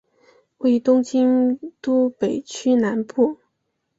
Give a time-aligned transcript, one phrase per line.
[0.57, 3.37] 位于东京都北区南部。